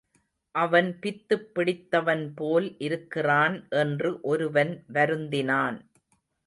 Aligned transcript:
அவன் 0.55 0.99
பித்துப் 0.99 1.45
பிடித்தவன்போல் 1.55 2.75
இருக்கிறான் 2.79 3.67
என்று 3.75 4.19
ஒருவன் 4.21 4.83
வருந்தினான். 4.93 5.79